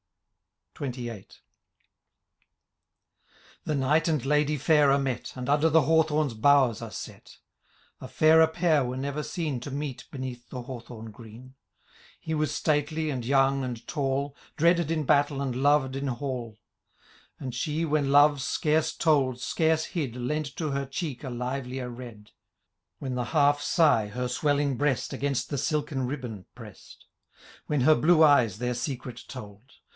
XXVIII. 0.81 1.27
The 3.65 3.75
Knight 3.75 4.07
and 4.07 4.25
ladye 4.25 4.57
fair 4.57 4.89
are 4.91 4.97
met. 4.97 5.31
And 5.35 5.47
under 5.47 5.69
the 5.69 5.83
hawthorn's 5.83 6.33
boughs 6.33 6.81
are 6.81 6.89
set 6.89 7.37
A 7.99 8.07
fairer 8.07 8.47
pair 8.47 8.83
were 8.83 8.97
never 8.97 9.21
seen 9.21 9.59
To 9.59 9.69
meet 9.69 10.07
beneath 10.09 10.49
the 10.49 10.63
hawthorn 10.63 11.11
green. 11.11 11.53
He 12.19 12.33
was 12.33 12.51
stately, 12.51 13.11
and 13.11 13.23
young, 13.23 13.63
and 13.63 13.85
tall; 13.85 14.35
Dreaded 14.57 14.89
in 14.89 15.03
battle, 15.03 15.39
and 15.39 15.55
loved 15.55 15.95
in 15.95 16.07
hall: 16.07 16.57
And 17.37 17.53
she, 17.53 17.85
when 17.85 18.11
love, 18.11 18.41
scarce 18.41 18.93
told, 18.95 19.39
scarce 19.39 19.85
hid. 19.87 20.15
Lent 20.15 20.55
to 20.55 20.71
her 20.71 20.87
cheek 20.87 21.23
a 21.23 21.29
livelier 21.29 21.89
red; 21.91 22.31
When 22.97 23.13
the 23.13 23.25
half 23.25 23.61
sigh 23.61 24.07
her' 24.07 24.27
swelling 24.27 24.77
breast 24.77 25.11
Agidnst 25.11 25.49
the 25.49 25.59
silken 25.59 26.07
ribbon 26.07 26.47
prest; 26.55 27.05
When 27.67 27.81
her 27.81 27.93
blue 27.93 28.23
eyes 28.23 28.57
their 28.57 28.73
secret 28.73 29.25
told. 29.27 29.73